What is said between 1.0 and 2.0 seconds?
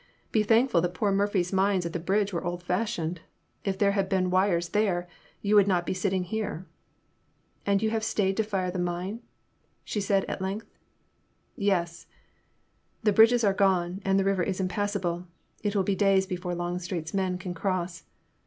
Murphy's mines at the